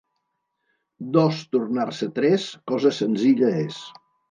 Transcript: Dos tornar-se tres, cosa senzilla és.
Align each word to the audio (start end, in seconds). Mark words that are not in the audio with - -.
Dos 1.17 1.43
tornar-se 1.57 2.09
tres, 2.17 2.49
cosa 2.73 2.95
senzilla 3.03 3.55
és. 3.63 3.81